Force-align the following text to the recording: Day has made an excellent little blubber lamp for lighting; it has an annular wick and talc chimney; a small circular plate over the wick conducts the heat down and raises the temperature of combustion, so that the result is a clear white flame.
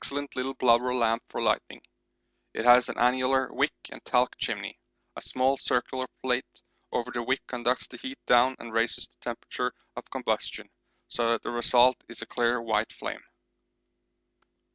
Day 0.01 0.05
has 0.07 0.13
made 0.13 0.17
an 0.17 0.23
excellent 0.23 0.35
little 0.35 0.53
blubber 0.55 0.95
lamp 0.95 1.21
for 1.27 1.43
lighting; 1.43 1.83
it 2.55 2.65
has 2.65 2.89
an 2.89 2.97
annular 2.97 3.53
wick 3.53 3.71
and 3.91 4.03
talc 4.03 4.35
chimney; 4.39 4.79
a 5.15 5.21
small 5.21 5.57
circular 5.57 6.07
plate 6.23 6.63
over 6.91 7.11
the 7.11 7.21
wick 7.21 7.45
conducts 7.45 7.85
the 7.85 7.97
heat 7.97 8.17
down 8.25 8.55
and 8.57 8.73
raises 8.73 9.07
the 9.07 9.17
temperature 9.21 9.71
of 9.95 10.03
combustion, 10.09 10.71
so 11.07 11.29
that 11.29 11.43
the 11.43 11.51
result 11.51 12.03
is 12.09 12.19
a 12.23 12.25
clear 12.25 12.59
white 12.59 12.91
flame. 12.91 13.23